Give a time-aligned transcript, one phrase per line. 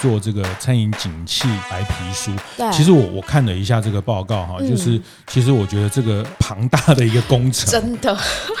[0.00, 8.16] 做这个餐饮景气白皮书，对，其实我我看了一下这个报告哈，嗯、就是其实我觉得这个庞大的一个工程，真的。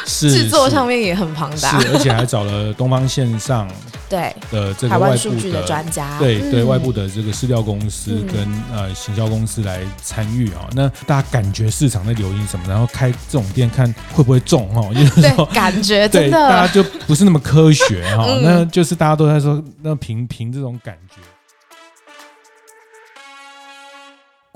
[0.06, 3.68] 是制作上面也很庞大，是而且还找了东方线上
[4.08, 4.34] 对。
[4.50, 10.66] 的这个外部的，的专家，对对外部的这个饲料公司跟、嗯、呃行销公司来参与啊。
[10.72, 14.88] 那大家感觉市场在流行什么，然后开这种店看会不会中哈？
[14.94, 16.38] 就是说感觉真的。
[16.38, 21.20] 对大家就不是那么科学哈， 嗯、那就是大家都在说那凭凭这种感觉。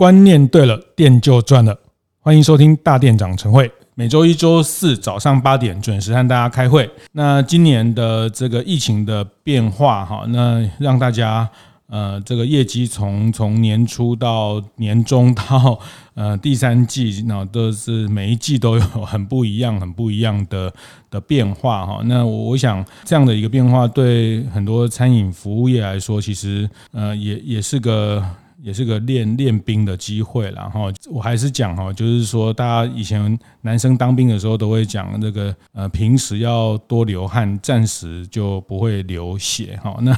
[0.03, 1.79] 观念对了，店就赚了。
[2.19, 6.91] 欢迎收听大店长晨会，每周一、周四早上八点准时和大家开会。
[7.13, 11.49] 那今年的这个疫情的变化，哈，那让大家
[11.87, 15.79] 呃这个业绩从从年初到年中 到
[16.15, 20.75] 呃第三季，那都是每一季都有很不一样、很不一样的
[21.13, 22.01] 的变化，哈。
[22.07, 28.21] 那我想这样的一个变化，对很多餐饮服务业来说，其实呃也也是个。
[28.63, 39.99] 也是个练练兵的机会，了哈我还是讲哈，就是说大家以前男生当兵的时候都会讲这个呃，平时要多流汗，暂时就不会流血哈。
[40.01, 40.17] 那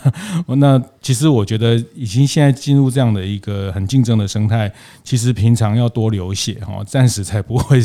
[0.57, 4.71] 那其实我觉得已经现在进入这样的一个很竞争的生态，
[5.03, 7.81] 其实平常要多流血哈，暂时才不会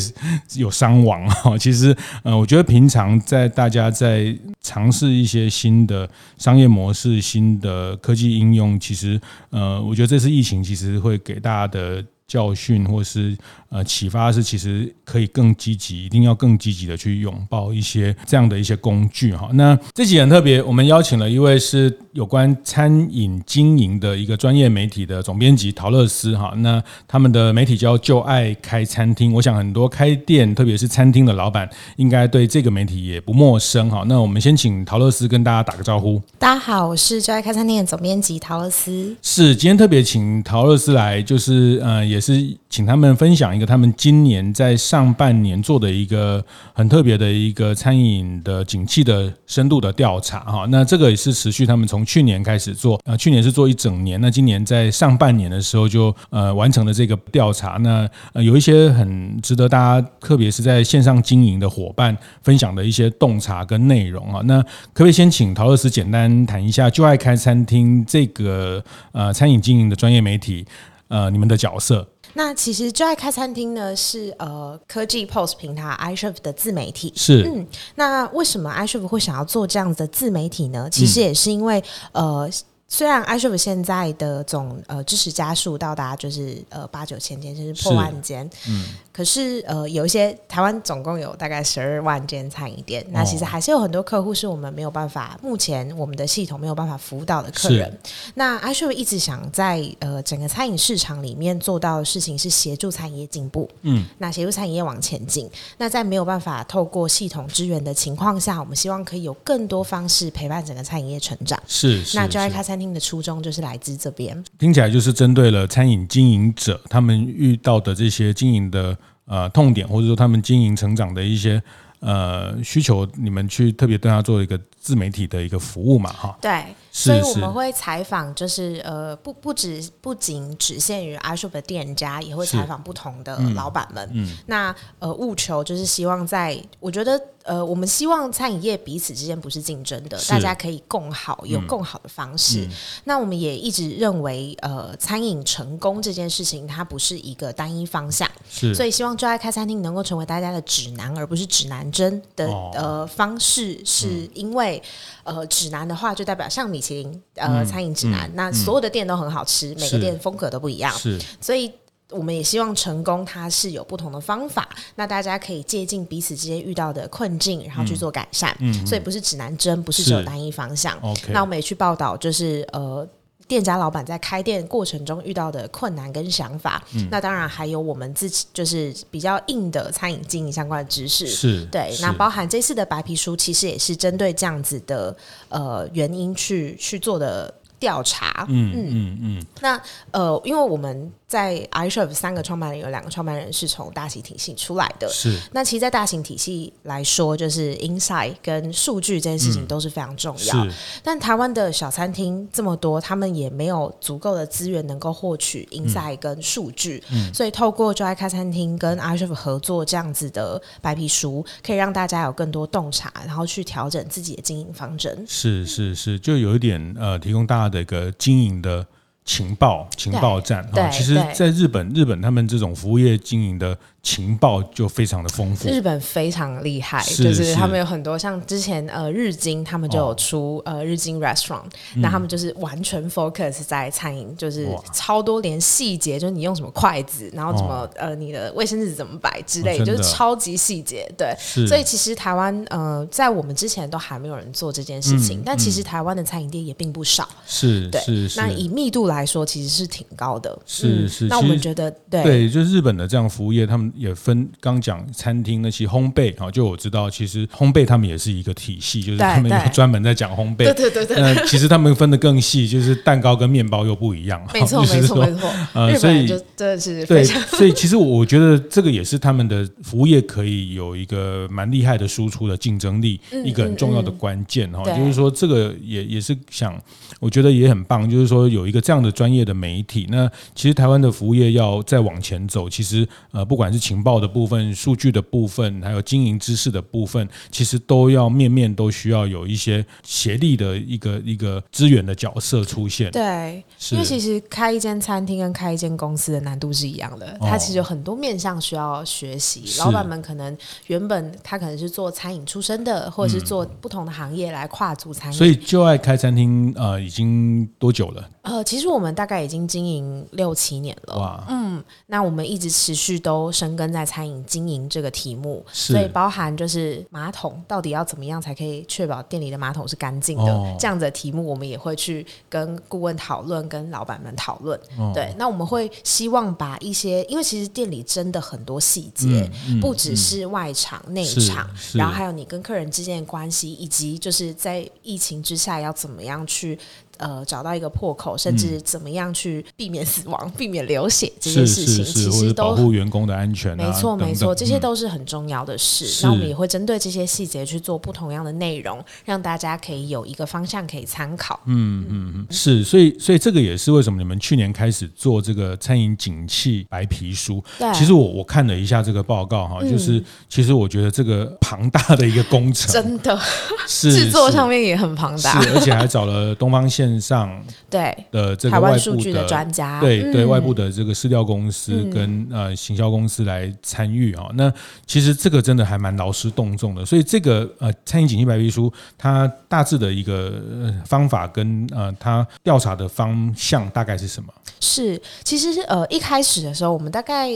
[0.57, 1.55] 有伤亡哈。
[1.57, 9.17] 其实呃，我觉得平常在大家在尝试一些新的商业模式、新的科技应用，其实
[9.51, 10.48] 呃，我觉得这是疫情。
[10.63, 13.37] 其实会给大家的教训，或是
[13.69, 19.49] 呃启发，是其实可以更积极，一定要更积极的去拥抱一些这样的一些工具哈。
[19.53, 26.53] 那这集很特别，我们邀请了一位是有关餐饮经营的一个专业媒体的总编辑陶乐思哈。
[26.57, 34.03] 那他们的媒体叫就爱开餐厅，我想很多开店，特别是餐厅的老板，应该对这个媒体也不陌生哈。
[34.07, 36.21] 那我们先请陶乐思跟大家打个招呼。
[36.37, 39.15] 大家好，我是就爱开餐厅的总编辑陶乐思。
[39.21, 41.99] 是今天特别请陶乐思来，就是呃。
[42.09, 46.43] 也是请他们分享他们今年在上半年做的一个
[46.73, 50.65] 很特别的一个餐饮的景气的深度的调查哈。
[50.69, 57.77] 那这个也是持续他们从去年开始做，啊，去年是做一整年，那今年在上半年的时候就呃完成了这个调查。
[57.81, 64.41] 那呃有一些很值得大家，特别是在线上经营的伙伴分享的一些洞察跟内容啊。
[64.45, 70.65] 那可不可以先请陶乐丝简单谈一下就爱开餐厅这个呃餐饮经营的专业媒体？
[71.09, 72.07] 呃，你们的角色？
[72.33, 77.11] 那其实就爱开餐厅呢，是呃科技 POS 平台 iChef 的自媒体。
[77.15, 80.87] 是，嗯，那为什么 iChef 会想要做这样子的自媒体呢？
[80.89, 81.83] 其实也是因为、
[82.13, 82.49] 嗯、呃。
[82.91, 88.83] 虽然 iChef 现在的总呃支持家数到达就是呃八九千间，就是破万间，嗯，
[89.13, 97.95] 可是呃有一些台湾总共有大概十二万间餐饮店，哦、那其实还是有很多客户是我们没有办法，目前我们的系统没有办法服务到的客人。
[98.33, 105.47] 那 iChef 一直想在呃整个餐饮市场里面做到的事情是协助餐饮业进步，嗯，那协助餐饮业往前进。
[105.77, 111.61] 那在没有办法透过系统支援的情况下，我们希望可以有更多方式陪伴整个餐饮业成长。
[111.67, 121.61] 是，是那就爱开餐厅的初衷就是来自这边，听起来就是针对了餐饮经营者他们遇到的这些经营的呃痛点，或者说他们经营成长的一些
[121.99, 126.37] 呃需求，你们去特别对他做一个自媒体的一个服务嘛，哈。
[126.41, 134.07] 对，所以我们会采访，就是呃不不止不仅只限于 iChef 的店家，也会采访不同的老板们。
[134.13, 137.21] 嗯，嗯那呃务求就是希望在，我觉得。
[137.45, 142.67] 呃，我们希望餐饮业彼此之间不是竞争的，大家可以共好，有更好的方式。
[143.05, 148.75] 那我们也一直认为，呃，餐饮成功这件事情，它不是一个单一方向，是。
[148.75, 153.83] 所以希望就爱开餐厅能够成为大家的指南，而不是指南针的、哦、呃方式。
[153.83, 154.79] 是因为，
[155.23, 161.19] 嗯、呃，指南的话就代表像米其林呃餐饮指南，那所有的店都很好吃，每个店风格都不一样，是。
[161.41, 161.69] 所以。
[162.11, 168.49] 我们也希望成功，它是有不同的方法，那大家可以借鉴彼此之间遇到的困境，然后去做改善。
[168.61, 170.97] 嗯，嗯，所以不是指南针，不是只有单一方向。
[171.03, 173.07] OK，那我们也去报道，就是呃，
[173.49, 176.81] 店家老板在开店过程中遇到的困难跟想法。
[176.95, 181.27] 嗯，那当然还有我们自己就是比较硬的餐饮经营相关的知识。
[181.27, 181.93] 是，对。
[181.99, 185.13] 那包含这次的白皮书，其实也是针对这样子的
[185.49, 187.53] 呃原因去去做的。
[187.79, 188.45] 调查。
[188.49, 189.45] 嗯嗯嗯，嗯。
[189.61, 189.81] 那
[190.11, 195.07] 呃，因为我们在 iCHEF 三个创办人有两个创办人是从大型体系出来的。
[195.09, 195.39] 是。
[195.51, 200.65] 那其实，在大型体系来说，就是 insight 跟数据这件事情都是非常重要。
[200.65, 200.71] 嗯、
[201.03, 207.03] 但台湾的小餐厅这么多，他们也没有足够的资源能够获取 insight 跟数据。
[207.11, 207.33] 嗯。
[207.33, 215.23] 所以，透过就爱开餐厅跟 iCHEF 合作这样子的白皮书，可以让大家有更多洞察，然后去调整自己的经营方针。
[215.27, 218.85] 是是是，就有一点呃，提供大家的一个经营的
[219.23, 220.89] 情报情报站啊。
[220.89, 223.77] 其实，在日本，日本他们这种服务业经营的。
[224.01, 231.65] 情报就非常的丰富，日本非常厉害，是就是他们有很多像之前呃日经他们就有出、哦、呃日经 restaurant，
[231.95, 241.35] 那、嗯、他们就是完全 focus 在餐饮，就是超多连细节，就是你用什么筷子，然后怎么、哦、呃你的卫生纸怎么摆之类、哦，就是超级细节，对，
[241.67, 247.99] 所以其实台湾呃在我们之前都还没有人做这件事情，嗯、但其实台湾的餐饮店也并不少，是，对。
[248.01, 252.23] 是，是，那以密度来说其实是挺高的，是是、嗯，那我们觉得对。
[252.23, 253.88] 对，就日本的这样服务业他们。
[253.95, 260.65] 也分刚讲餐厅那些烘焙啊，就我知道，其实烘焙他们也是一个体系，就是他们专门在讲烘焙。
[260.65, 261.17] 对对对对。
[261.19, 264.41] 那其实他们分的更细，就是蛋糕跟面包又不一样。
[264.53, 265.51] 没错没错 没错。
[265.73, 267.23] 呃，所以真的是对，
[267.57, 274.83] 所以其实我觉得这个也是他们的服务业可以有一个蛮厉害的输出的竞争力，嗯、一个很重要的关键哈。
[274.83, 276.77] 就是说，这个也也是想，
[277.19, 280.07] 我觉得也很棒，就是说有一个这样的专业的媒体。
[280.09, 293.09] 那其实台湾的服务业要再往前走，其实呃，不管是情报的部分、数据的部分，还有经营知识的部分，其实都要面面都需要有一些协力的一个一个资源的角色出现。
[293.11, 299.63] 对，因为其实开一间餐厅跟开一间公司的难度是一样的，它其实有很多面向需要学习。
[299.79, 300.55] 老板们可能
[300.87, 305.37] 原本他可能是做餐饮出身的，或者是做不同的行业来跨足餐饮。
[305.37, 308.29] 所以就爱开餐厅呃，已经多久了？
[308.41, 311.17] 呃，其实我们大概已经经营六七年了。
[311.17, 325.11] 哇，嗯，那我们一直持续都深耕在餐饮经营这个题目，所以包含就是马桶到底要怎么样才可以确保店里的马桶是干净的，哦，这样子的题目，我们也会去跟顾问讨论，跟老板们讨论，哦。
[325.13, 336.77] 对，那我们会希望把一些，因为其实店里真的很多细节，嗯嗯，不只是外场，嗯、内场，然后还有你跟客人之间的关系，以及就是在疫情之下要怎么样去。
[337.19, 343.75] 呃，找到一个破口，甚至怎么样去避免死亡、嗯、 避免流血这些事情，其实都保护员工的安全、啊。
[343.75, 346.05] 没错，没错，这些都是很重要的事。
[346.23, 351.59] 那、嗯、我们也会针对这些细节去做不同样的内容，让大家可以有一个方向可以参考。
[351.65, 357.61] 嗯嗯嗯，是，所以所以这个也是为什么你们去年开始做这个餐饮景气白皮书。
[357.77, 363.37] 对，其实我我看了一下这个报告哈，就是、嗯、其实我觉得这个庞大的一个工程，真的
[363.85, 367.08] 是 制作上面也很庞大，是，而且还找了东方线。
[367.21, 374.69] 上对的这个外部的专家，对对外部的这个市调公司跟呃行销公司来参与啊，那
[375.05, 380.61] 其实这个真的还蛮劳师动众的，所以这个呃餐饮景气白皮书，它大致的一个
[381.05, 384.51] 方法跟呃它调查的方向大概是什么？
[384.81, 387.49] 是，其实呃一开始的时候，我们大概。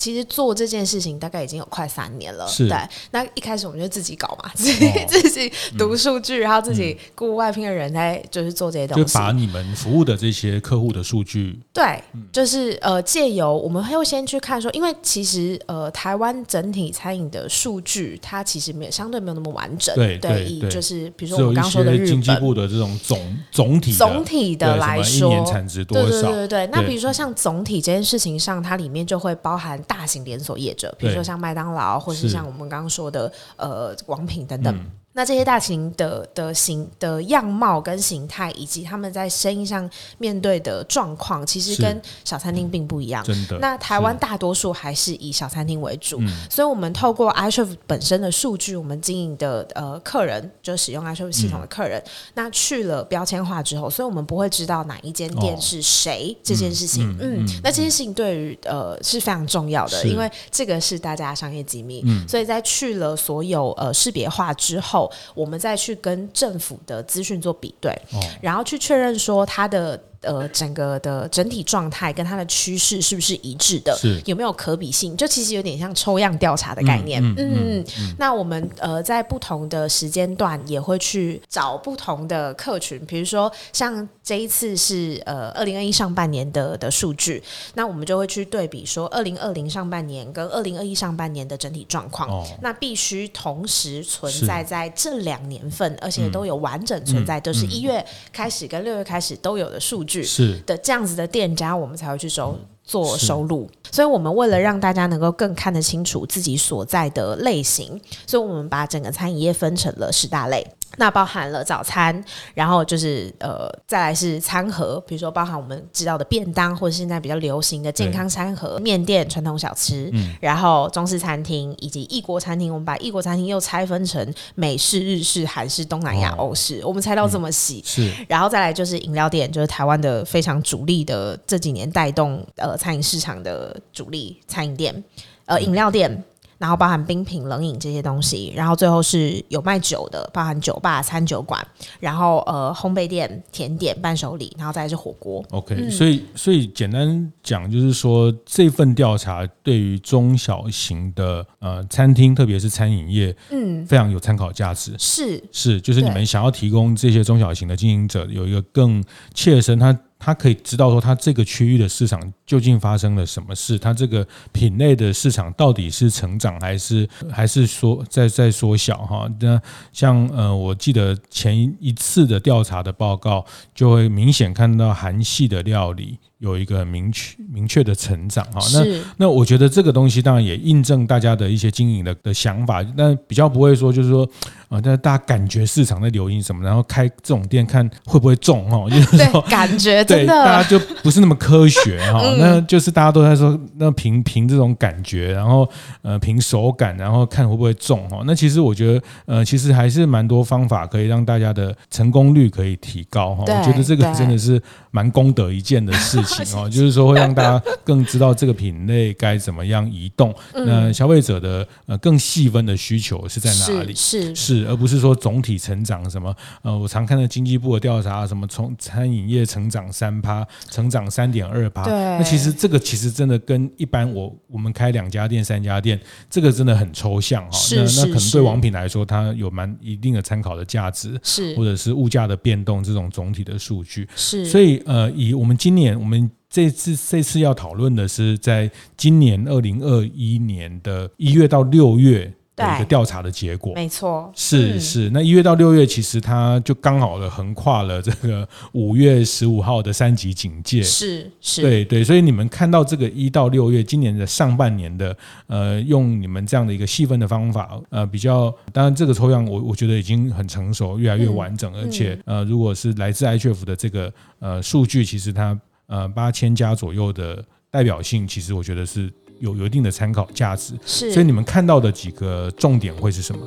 [0.00, 2.74] 其实做这件事情大概已经有快三年了，对。
[3.10, 12.02] 那一开始我们就自己搞嘛， 自己、哦、自己读数据、嗯，然后自己雇外聘的人在就是做这些东西，就把你们服务的这些客户的数据，对，
[12.32, 26.08] 就是呃借由我们会先去看说，因为其实呃台湾整体餐饮的数据它其实没有相对没有那么完整，对对，以就是比如说我们刚刚说的日本经济部的这种总总体总体的来说，一年产值多少？
[26.08, 29.78] 对对对对，那比如说像总体这件事情上，它里面就会包含。
[29.90, 34.72] 大型连锁业者，比如说像麦当劳，或是像我们刚刚说的呃王品等等。
[34.72, 39.88] 嗯那这些大型的的形的样貌跟形态，以及他们在生意上
[40.18, 43.24] 面对的状况，其实跟小餐厅并不一样。
[43.24, 43.58] 真的。
[43.58, 52.02] 那台湾大多数还是以小餐厅为主，所以我们透过 iCHEF 本身的数据，我们经营的呃客人就使用 i s h e f 系统的客人，
[52.34, 57.16] 那去了标签化之后，所以我们不会知道哪一间店是谁这件事情。
[57.20, 62.02] 嗯，那这件事情对于呃是非常重要的，因为这个是大家商业机密。
[62.06, 64.99] 嗯所以在去了所有呃识别化之后，
[65.34, 67.96] 我们再去跟政府的资讯做比对，
[68.40, 73.98] 然后去确认说它的呃整个的整体状态跟它的趋势是不是一致的？
[74.26, 75.16] 有没有可比性？
[75.16, 77.22] 就其实有点像抽样调查的概念。
[77.22, 77.84] 嗯，嗯，
[78.18, 87.42] 那我们呃在不同的时间段也会去找不同的客群，比如说像这一次是呃二零二一上半年的的数据，
[87.74, 92.28] 那我们就会去对比说二零二零上半年跟二零二一上半年的整体状况。
[92.28, 103.70] 哦，那必须同时存在在这两年份，而且都有完整存在，都、嗯、是一月开始跟六月开始都有的数据是的这样子的店家，我们才会去收做收录。
[103.92, 110.66] 所以，我们为了让大家能够更看得清楚自己所在的类型，所以我们把整个餐饮业分成了十大类。
[110.96, 122.72] 那包含了早餐，然后就是呃，再来是餐盒，比如说包含我们知道的便当，或者现在比较流行的健康餐盒、面店、传统小吃，嗯，然后中式餐厅以及异国餐厅。
[122.72, 127.82] 我们把异国餐厅又拆分成美式、日式、韩式、东南亚、欧式，我们拆到这么细。
[127.84, 135.04] 是，然后再来就是饮料店，就是台湾的非常主力的这几年带动呃餐饮市场的主力餐饮店，
[135.46, 136.24] 呃，饮料店。
[136.60, 141.66] 然后包含冰品、冷饮这些东西，然后最后是有卖酒的，包含酒吧、餐酒馆，
[141.98, 145.42] 然后呃烘焙店、甜点、伴手礼，然后再是火锅。
[145.52, 154.94] OK，、嗯、所以所以简单讲就是说，这份调查对于中小型的呃餐厅，特别是餐饮业，嗯，非常有参考价值。
[154.98, 159.02] 是是，就是你们想要提供这些中小型的经营者有一个更
[159.32, 159.98] 切身他。
[160.20, 163.78] 他可以知道说，他这个区域的市场究竟发生了什么事？
[163.78, 168.98] 他这个品类的市场到底是成长还是还是缩在在缩小？
[168.98, 169.60] 哈，那
[169.92, 176.18] 像呃，我记得前一次的调查的报告，就会明显看到韩系的料理。
[176.40, 184.26] 有一个明确明确的成长哈，那那我觉得这个东西当然也印证大家的一些经营的的想法，但比较不会说就是说
[184.70, 195.68] 啊，但大家感觉市场在流行什么，然后开这种店看会不会中哈， 就是说感觉对大家就不是那么科学哈，那就是大家都在说那凭凭这种感觉，然后
[196.00, 204.58] 呃凭手感，然后看会不会中哈，那其实我觉得呃其实还是蛮多方法可以让大家的成功率可以提高哈，我觉得这个真的是
[204.90, 206.29] 蛮功德一件的事情。
[206.54, 213.94] 哦，就是说会让大家更知道这个品类该怎么样移动，那消费者的呃更细分的需求是在哪里？
[213.94, 216.34] 是是，而不是说总体成长什么？
[216.62, 221.84] 呃，我常看到经济部的调查，什么从餐饮业成长三趴，成长三点二趴。
[221.84, 227.58] 对，那其实这个其实真的跟一般我我们开两家店、三家店，这个真的很抽象哈。
[227.74, 234.08] 那那可能对王品来说，它有蛮一定的参考的价值，是或者是物价的变动这种总体的数据。
[234.14, 236.19] 是，所以呃，以我们今年我们。
[236.50, 242.24] 这次这次要讨论的是，在今年二零二一年的一月到六月
[242.56, 243.72] 的一个调查的结果。
[243.76, 245.10] 没错，是、嗯、是。
[245.10, 250.82] 那一月到六月，其实它就刚好了横跨了这个五月十五号的三级警戒。
[250.82, 252.02] 是是，对对。
[252.02, 255.16] 所以你们看到这个一到六月，今年的上半年的，
[255.46, 265.56] 呃，用你们这样的一个细分的方法，呃，比较当然这个抽样我我觉得已经很成熟，越来越完整，嗯、而且呃，如果是来自 iCHEF 的这个呃数据，其实它。
[265.90, 270.74] 呃，八千家左右的代表性，其实我觉得是有有一定的参考价值。
[270.86, 273.40] 是，所以你们看到的几个重点会是什么？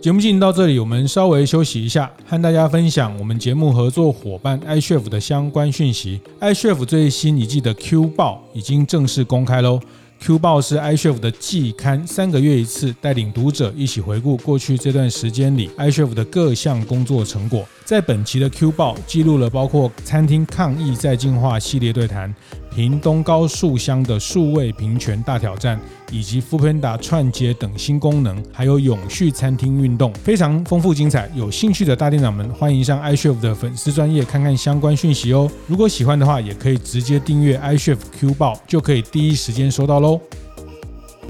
[0.00, 6.20] 节目进行到这里，我们稍微休息一下，和大家分享我们节目合作伙伴 iCHEF 的相关讯息。
[6.40, 9.80] iCHEF 最新一季的 Q 报已经正式公开喽。
[10.24, 17.68] Q 报是 iCHEF 的季刊，三个月一次，带领读者一起回顾过去这段时间里 iCHEF 的各项工作成果。
[17.84, 22.34] 在本期的 Q 报，记录了包括餐厅抗疫再进化系列对谈。
[22.74, 31.30] 屏东高速乡的数位平权大挑战，以及 Foodpanda 串接等新功能，还有永续餐厅运动，非常丰富精彩。
[31.36, 35.48] 有兴趣的大店长们，欢迎上 iCHEF 的粉丝专页看看相关讯息哦。
[35.68, 40.20] 如果喜欢的话，也可以直接订阅 iCHEF Q 报，就可以第一时间收到喽。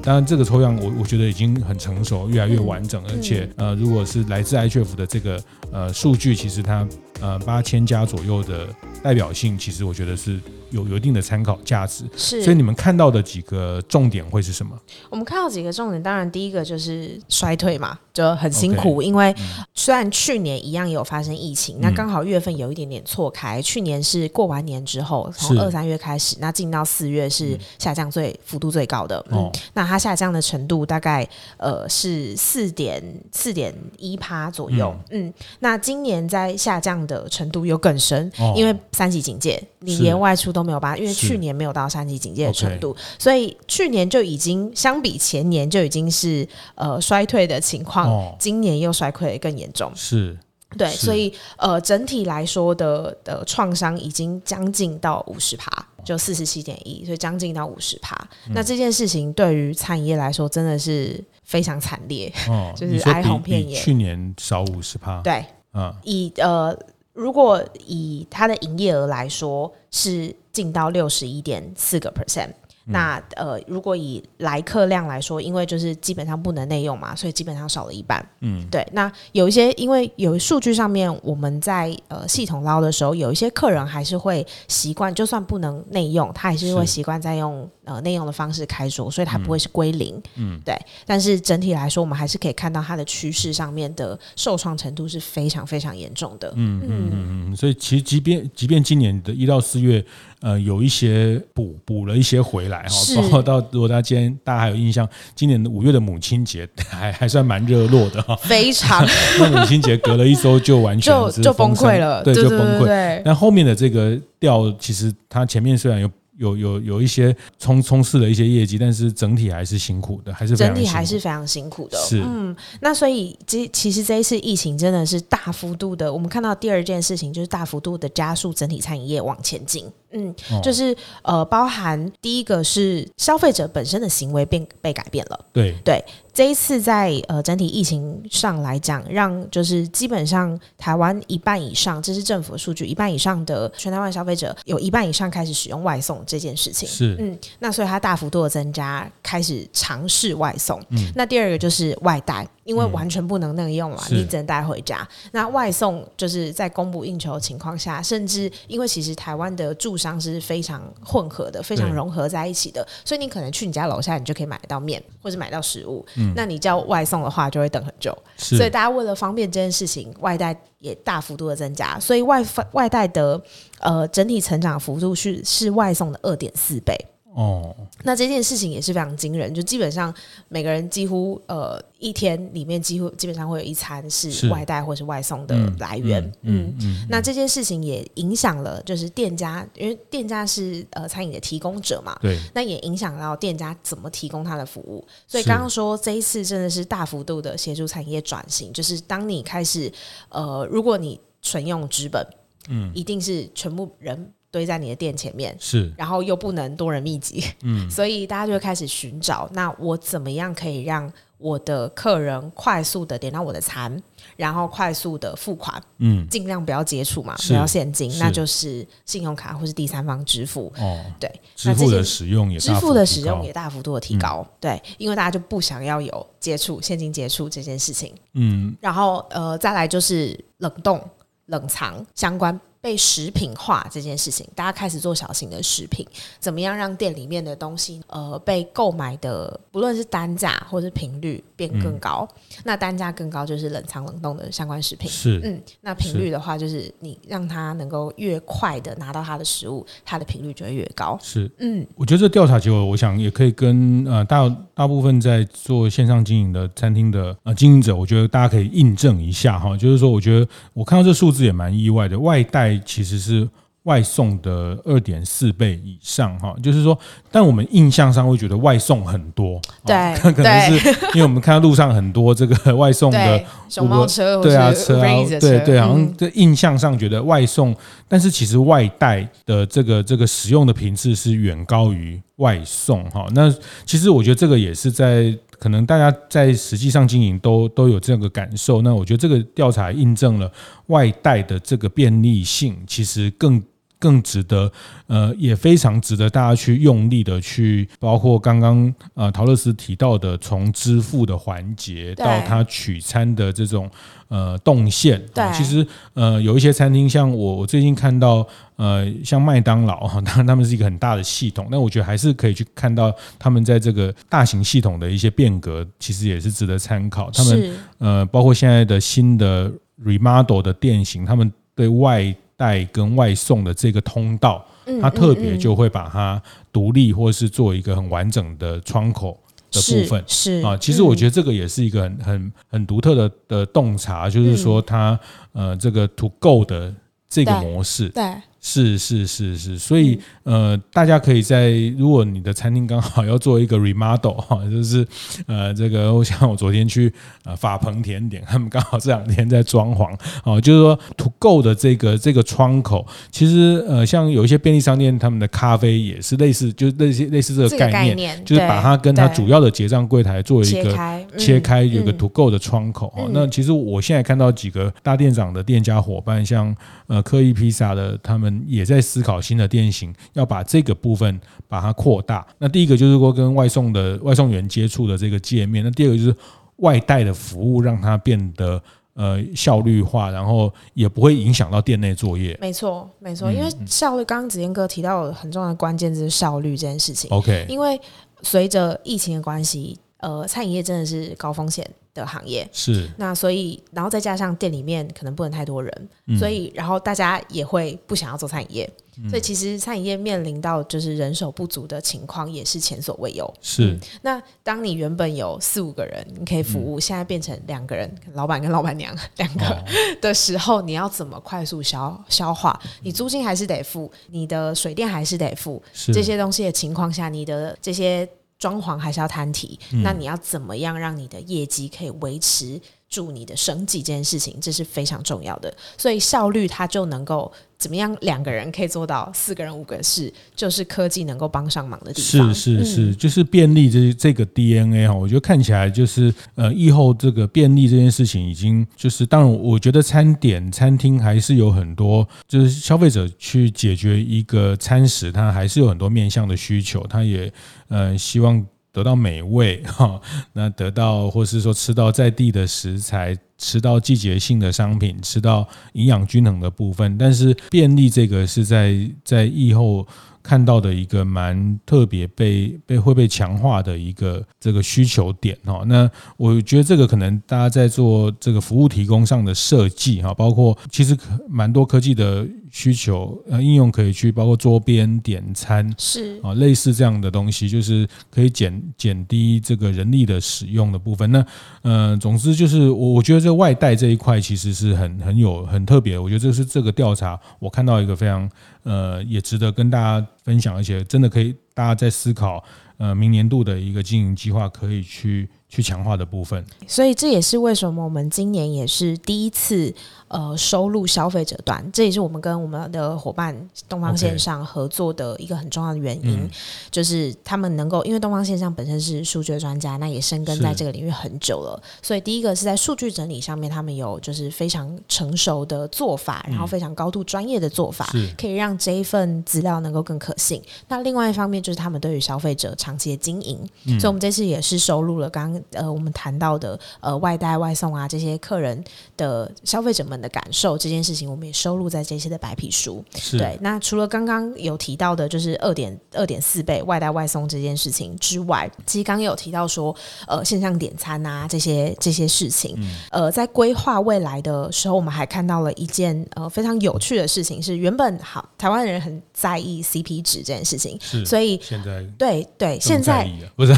[0.03, 5.39] 当然，这个抽样我我觉得已经很成熟，越来越完整，而且呃，如果是来自 iCHEF 的这个
[5.71, 6.89] 呃数据，其实它
[7.21, 8.67] 呃八千家左右的
[9.03, 10.41] 代表性，其实我觉得是。
[10.75, 14.77] 有有一定的参考价值，是，所以你们看到的几个重点会是什么？
[15.09, 19.35] 我们看到几个重点，当然第一个就是衰退嘛，就很辛苦，因为
[19.75, 33.03] 虽然去年一样也有发生疫情，那刚好月份有一点点错开，去年是过完年之后，从二三月开始，那进到四月是下降最幅度最高的，嗯，那它下降的程度大概呃是四点
[33.33, 48.04] 四点一趴左右，嗯，那今年在下降的程度又更深，因为三级警戒，你连外出都没有办法，因为去年没有到三级警戒的程度，所以去年就已经相比前年就已经是呃衰退的情况，
[48.39, 49.91] 今年又衰退更严重。
[49.95, 50.39] 是。
[50.77, 55.71] 对，所以呃，整体来说的的创伤已经将近到五十趴，
[56.05, 58.17] 就四十七点一，所以将近到五十趴。
[58.49, 63.77] 那这件事情对于餐饮业来说真的是非常惨烈，哦， 就是哀鸿遍野。
[63.79, 65.45] 去年少五十趴，对，
[65.75, 66.77] 嗯，以呃，
[67.13, 72.51] 如果以它的营业额来说，是近到六十一点四个 percent。
[72.87, 78.25] 那呃，如果以来客量来说，因为就是基本上不能内用嘛，所以基本上少了一半。
[78.41, 78.87] 嗯，对。
[78.93, 90.23] 那有一些，因为有数据上面，我们在呃系统捞的时候，有一些客人还是会习惯，就算不能内用，他还是会习惯在用呃内用的方式开桌，所以他不会是归零。
[90.37, 90.79] 嗯，对。
[91.07, 96.53] 但是整体来说，我们还是可以看到它的趋势上面的受创程度是非常非常严重的。
[96.57, 97.57] 嗯嗯嗯嗯。
[97.57, 100.05] 所以其实即便即便今年的一到四月。
[100.45, 109.03] 呃，有一些补补了一些回来哈，包括到如果大家今天大家还有印象，今年的五月的母亲节还还算蛮热络的哈，非常。
[109.41, 112.61] 那母亲节隔了一周就完全就就崩溃了，对，就崩溃。
[112.61, 116.11] 对对对对，但后面的这个调，其实它前面虽然有。
[116.37, 121.97] 有有有一些冲冲刺的一些业绩，但是整体还是辛苦的，还是整体还是非常辛苦的。
[121.97, 129.87] 是，嗯，那所以这其实这一次疫情真的是大幅度的，我们看到第二件事情就是大幅度的加速整体餐饮业往前进。
[130.15, 135.45] 嗯，就是呃，包含第一个是消费者本身的行为变被改变了。
[135.53, 136.03] 对对。
[136.33, 146.89] 这一次在呃整体疫情上来讲，让就是基本上台湾一半以上，这是政府的数据，一半以上的全台湾消费者有一半以上开始使用外送这件事情。
[146.89, 150.81] 是，嗯，那所以它大幅度的增加，开始尝试外送。
[150.89, 152.45] 嗯，那第二个就是外带。
[152.65, 155.07] 因为完全不能内用嘛，嗯、你只能带回家。
[155.33, 166.05] 那外送就是在供不应求的情况下，甚至因为其实台湾的住商是非常混合的，非常融合在一起的，所以你可能去你家楼下，你就可以买得到面或者买到食物。
[166.17, 168.17] 嗯、那你叫外送的话，就会等很久。
[168.37, 173.41] 所以大家为了方便这件事情，外带也大幅度的增加，所以外外带的
[173.81, 176.97] 呃整体成长幅度是是外送的二点四倍。
[177.35, 177.75] 哦，
[178.05, 180.15] 那这件事情也是非常惊人，就基本上
[180.49, 199.93] 每个人几乎呃一天里面几乎基本上会有一餐是外带或是外送的来源，嗯嗯，嗯，那这件事情也影响了就是店家，因为店家是呃餐饮的提供者嘛，对，那也影响到店家怎么提供他的服务，所以刚刚说这一次真的是大幅度的协助产业转型，就是当你开始
[200.29, 202.25] 呃，如果你纯用纸本，
[202.69, 204.33] 嗯，一定是全部人。
[204.55, 214.01] 堆在你的店前面是，然后又不能多人密集，嗯， 所以大家就会开始寻找，那我怎么样可以让我的客人快速的点到我的餐，
[214.37, 231.03] 然后快速的付款，嗯，尽量不要接触嘛，不要现金，那就是信用卡或是第三方支付，哦，对，支付的使用也支付的使用也大幅度的提高，对，因为大家就不想要有接触现金接触这件事情，嗯，然后呃，再来就是冷冻
[231.47, 232.59] 冷藏相关。
[232.85, 236.07] 被食品化这件事情，大家开始做小型的食品，
[236.39, 242.29] 怎么样让店里面的东西，呃，被购买的不论是单价或是频率变更高。
[242.31, 251.19] 嗯、那单价更高就是冷藏冷冻的相关食品，是嗯，那频率的话就是你让它能够越快的拿到它的食物，它的频率就会越高。
[251.23, 262.75] 是嗯，我觉得这调查结果，我想也可以跟呃大大部分在做线上经营的餐厅的呃经营者，我觉得大家可以印证一下哈，就是说，我觉得我看到这数字也蛮意外的，外带。
[262.85, 263.49] 其实是
[263.85, 266.99] 外送的二点四倍以上哈，就是说，
[267.31, 275.07] 但我们印象上会觉得外送很多，对， 可能是因为我们看到路上很多这个外送的熊猫车，对啊，车啊，
[275.41, 277.75] 对对，好像这印象上觉得外送，
[278.09, 283.27] 但是其实外带的这个这个使用的频次是远高于外送哈。
[283.35, 285.37] 那其实我觉得这个也是在。
[285.57, 290.51] 可能大家在实际上经营都都有这个感受，那我觉得这个调查印证了
[290.89, 293.63] 外带的这个便利性，其实更
[294.05, 294.71] 更值得，
[295.07, 303.91] 呃，也非常值得大家去用力的去，包括刚刚呃陶乐斯提到的，从支付的环节到他取餐的这种
[304.29, 308.47] 呃动线，对，其实呃有一些餐厅，像我我最近看到。
[308.77, 317.31] 呃，像麦当劳哈，当 然他们是一个很大的系统，但我觉得还是可以去看到他们在这个大型系统的一些变革，其实也是值得参考。
[317.31, 319.71] 他们呃，包括现在的新的
[320.05, 324.65] remodel 的店型，他们对外带跟外送的这个通道，
[325.01, 326.41] 它特别就会把它
[326.73, 329.39] 独立或是做一个很完整的窗口
[329.71, 330.25] 的部分。
[330.27, 335.19] 是啊，其实我觉得这个也是一个很很很独特的的洞察，就是说它
[335.53, 336.95] 呃这个 to go 的
[337.29, 338.25] 这个模式，对。
[338.67, 345.07] 是是是是，所以呃，大家可以在如果你的餐厅刚好要做一个 remodel 哈，就是
[345.47, 347.13] 呃，这个我想我昨天去
[347.45, 363.29] 呃法鹏甜点，他们刚好这两天在装潢哦，就是说 to go 的这个这个窗口，其实呃，像有一些便利商店，他们的咖啡也是类似，就是类似类似这个概念，概念就是把它跟它主要的结账柜台做一个切开，切开有个 to go 的窗口哦。
[363.31, 366.75] 那其实我现在看到几个大店长的店家伙伴，像
[367.09, 368.54] 呃科意披萨的他们。
[368.67, 372.47] 也在思考新的店型，要把这个部分把它扩大。
[372.59, 376.37] 那第一个就是说跟外送的外送员接触的这个界面，那第二个就是
[376.77, 378.83] 外带的服务，让它变得
[379.15, 382.57] 呃效率化，然后也不会影响到店内作业。
[382.61, 387.31] 没错，没错，因为效率，刚刚子健哥提到很重要的关键就是效率这件事情。
[387.31, 388.01] OK，因为
[388.43, 392.67] 随着疫情的关系，呃，餐饮业真的是高风险的行业。
[392.73, 403.53] 是，那所以，然后再加上店里面可能不能太多人，嗯、所以，然后大家也会不想要做餐饮业，嗯、所以其实餐饮业面临到就是人手不足的情况也是前所未有。
[403.61, 409.85] 是，嗯、那当你原本有四五个人你可以服务，嗯、现在变成两个人，老板跟老板娘两个
[410.23, 412.81] 的时候，哦、你要怎么快速消消化？
[413.03, 418.29] 你租金还是得付，你的水电还是得付，这些东西的情况下，你的这些。
[418.65, 422.81] 装潢还是要摊提，嗯、那你要怎么样让你的业绩可以维持
[423.15, 425.73] 住你的生计这件事情，这是非常重要的。
[425.97, 428.17] 所以效率它就能够怎么样？
[428.23, 432.53] 两个人可以做到四个人五个事，就是科技能够帮上忙的地方。
[432.53, 447.53] 是是是，嗯、就是便利这这个 DNA 哈，我觉得看起来就是呃，以后这个便利这件事情已经就是，当然我觉得餐点餐厅还是有很多，就是消费者去解决一个餐食，它还是有很多面向的需求，他也。
[447.89, 450.21] 呃，希望得到美味 哈，
[450.53, 457.19] 那得到或是说吃到在地的食材，吃到季节性的商品，吃到营养均衡的部分。
[457.19, 460.07] 但是便利这个是在在疫后
[460.45, 465.83] 看到的一个蛮特别被被会被强化的一个这个需求点哈。
[465.87, 471.17] 那我觉得这个可能大家在做这个服务提供上的设计哈，包括其实
[471.49, 472.47] 蛮多科技的。
[472.77, 481.31] 需求呃应用可以去包括桌边点餐是啊类似这样的东西，就是可以减减低这个人力的使用的部分。
[481.31, 481.47] 那
[481.83, 486.19] 呃总之就是我我觉得这外带这一块其实是很很有很特别。
[486.19, 488.51] 我觉得这是这个调查我看到一个非常
[488.83, 492.65] 呃也值得跟大家分享，而且真的可以大家在思考
[492.99, 496.65] 呃明年度的一个经营计划可以去去强化的部分。
[496.87, 499.95] 所以这也是为什么我们今年也是第一次。
[500.27, 503.55] 呃，收录消费者端，这也是我们跟我们的伙伴
[503.89, 506.51] 东方线上合作的一个很重要的原因，嗯、
[506.91, 520.61] 就是他们能够，因为东方线上本身是数据的专家，那也深耕在这个领域很久了，所以第一个是在数据整理上面，他们有就是非常成熟的做法，然后非常高度专业的做法，嗯、可以让这一份资料能够更可信。
[520.89, 528.83] 那另外一方面就是他们对于消费者长期的经营，嗯、所以我们这次也是收录了刚刚呃我们谈到的呃外带外送啊这些客人
[529.17, 533.05] 的消费者们的感受这件事情，我们也收录在这些的白皮书。
[533.33, 533.59] 对。
[533.61, 539.95] 那除了刚刚有提到的，就是二点二点四倍外带外送这件事情之外，其实刚刚有提到说，
[540.27, 553.75] 呃，线上点餐啊这些这些事情，嗯、呃，在规划未来的时候，我们还看到了一件呃非常有趣的事情，是原本好台湾人很在意 CP 值这件事情，是所以现在对对，现在不是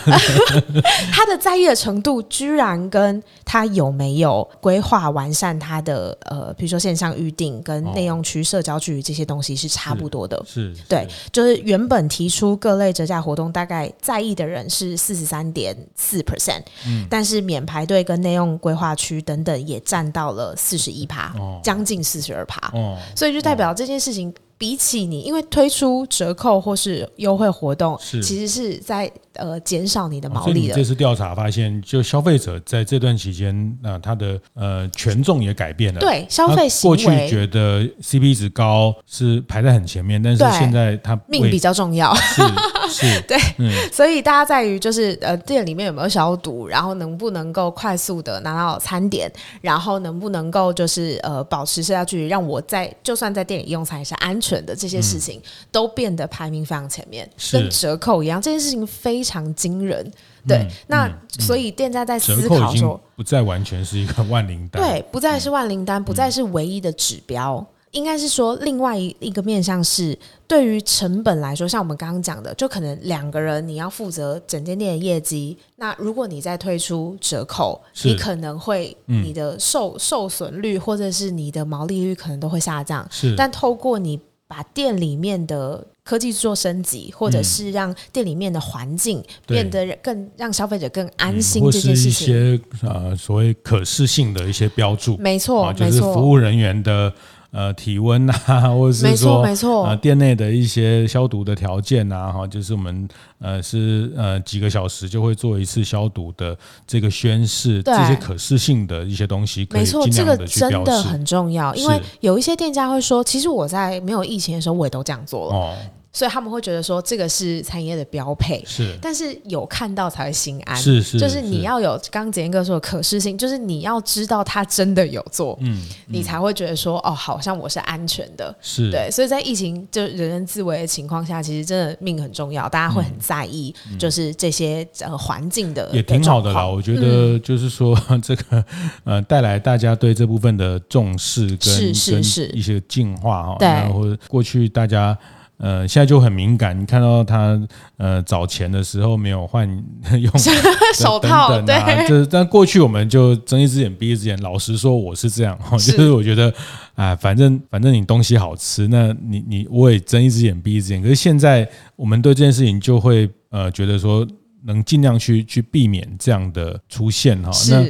[1.13, 6.47] 他的在意的程度，居然跟他有没有规划完善他的呃。
[6.57, 24.33] 比如说线上预定跟内用区、社交距离这些东西是差不多的，是，是对，就是原本提出各类折价活动，大概在意的人是四十三点四 percent，嗯，但是免排队跟内用规划区等等也占到了四十一趴，将近四十二趴，哦，所以就代表这件事情。
[24.59, 30.75] 比起你，因为推出折扣或是优惠活动，是其实是在呃减少你的毛利的。
[30.75, 36.01] 这次调查发现，就消费者在这段期间，那他的呃权重也改变了。
[36.01, 36.97] 对，消费行为。
[36.97, 42.15] 过去觉得 CP 值高是排在很前面，但是现在他命比较重要。
[42.15, 42.43] 是
[42.91, 54.57] 是， 对，嗯、所以大家在于就是呃店里面有没有消毒，然后能不能够快速的拿到餐点，然后能不能够就是呃保持社交距离，让我在就算在店里用餐也是安全。
[54.67, 60.11] 的这些事情都变得排名非常前面，跟折扣一样，这件事情非常惊人。
[60.47, 61.11] 对，那
[61.41, 67.67] 所以店家在思考说，不再完全是一个万灵丹，对，不再是万灵丹，不再是唯一的指标。
[67.93, 75.57] 应该是说，另外一一个面向是，对于成本来说，像我们刚刚讲的，就可能两个人你要负责整间店的业绩。
[75.77, 83.07] 那如果你再推出折扣，你可能会你的受受损率或者是你的毛利率可能都会下降。
[83.11, 97.13] 是，但透过你把店里面的科技做升级，或者是让店里面的环境变得更让消费者更安心这件事情，嗯、或是一些呃所谓可视性的一些标注，没错，啊、就是服务人员的。
[97.57, 106.55] 呃，体温啊， 或者是说，没错，没错，呃，店内的一些消毒的条件啊，哈，就是我们呃是呃几个小时就会做一次消毒的
[106.87, 115.57] 这个宣示，这些可视性的一些东西，没错，这个真的很重要，因为有一些店家会说，其实我在没有疫情的时候，我也都这样做了。
[115.57, 115.75] 哦
[116.17, 128.91] 所以他们会觉得说，这个是餐饮业的标配，是，但是有看到才会心安，是是，就是你要有刚刚简哥说的可视性，就是你要知道他真的有做，嗯，你才会觉得说，哦，好像我是安全的，是。
[128.91, 138.65] 对，所以在疫情就人人自危的情况下，其实真的命很重要，大家会很在意，就是这些呃环境的也挺好的啦，我觉得就是说 这个
[139.05, 142.47] 呃带来大家对这部分的重视跟是是是。
[142.55, 145.15] 一些进化哈，对，然后过去大家。
[145.59, 146.79] 呃，现在就很敏感。
[146.79, 147.61] 你看到他
[147.97, 149.67] 呃找钱的时候没有换
[150.21, 150.33] 用
[150.95, 152.09] 手套，等等啊、对。
[152.09, 154.37] 这但过去我们就睁一只眼闭一只眼。
[154.43, 156.49] 老实说，我是这样， 是就是我觉得
[156.95, 161.03] 啊、呃，反正反正你东西好吃，那你你我也睁一只眼闭一只眼。
[161.03, 164.27] 可是现在我们对这件事情就会呃觉得说，
[164.65, 167.51] 能尽量去去避免这样的出现哈。
[167.71, 167.87] 那